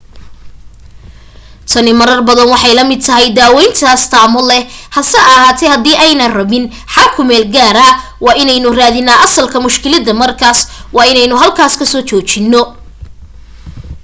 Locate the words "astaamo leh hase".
3.95-5.17